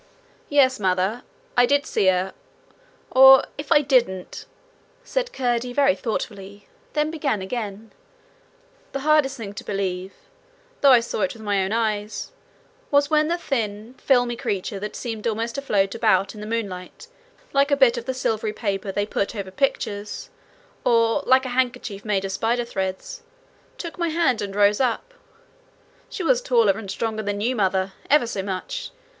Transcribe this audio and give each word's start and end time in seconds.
'Yes, 0.49 0.79
Mother, 0.79 1.21
I 1.55 1.67
did 1.67 1.85
see 1.85 2.07
her 2.07 2.33
or 3.11 3.43
if 3.59 3.71
I 3.71 3.83
didn't' 3.83 4.47
said 5.03 5.31
Curdie 5.31 5.73
very 5.73 5.93
thoughtfully 5.93 6.67
then 6.93 7.11
began 7.11 7.39
again. 7.39 7.91
'The 8.93 9.01
hardest 9.01 9.37
thing 9.37 9.53
to 9.53 9.63
believe, 9.63 10.11
though 10.81 10.89
I 10.91 11.01
saw 11.01 11.21
it 11.21 11.33
with 11.33 11.43
my 11.43 11.63
own 11.63 11.71
eyes, 11.71 12.31
was 12.89 13.11
when 13.11 13.27
the 13.27 13.37
thin, 13.37 13.93
filmy 13.99 14.35
creature 14.35 14.79
that 14.79 14.95
seemed 14.95 15.27
almost 15.27 15.53
to 15.53 15.61
float 15.61 15.93
about 15.93 16.33
in 16.33 16.41
the 16.41 16.47
moonlight 16.47 17.05
like 17.53 17.69
a 17.69 17.77
bit 17.77 17.95
of 17.95 18.05
the 18.05 18.15
silver 18.15 18.51
paper 18.51 18.91
they 18.91 19.05
put 19.05 19.35
over 19.35 19.51
pictures, 19.51 20.31
or 20.83 21.21
like 21.27 21.45
a 21.45 21.49
handkerchief 21.49 22.03
made 22.03 22.25
of 22.25 22.31
spider 22.31 22.65
threads, 22.65 23.21
took 23.77 23.99
my 23.99 24.07
hand, 24.09 24.41
and 24.41 24.55
rose 24.55 24.79
up. 24.79 25.13
She 26.09 26.23
was 26.23 26.41
taller 26.41 26.79
and 26.79 26.89
stronger 26.89 27.21
than 27.21 27.39
you, 27.39 27.55
Mother, 27.55 27.93
ever 28.09 28.25
so 28.25 28.41
much! 28.41 28.89